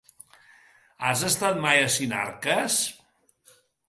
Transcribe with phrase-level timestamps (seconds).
[1.09, 2.79] Has estat mai a Sinarques?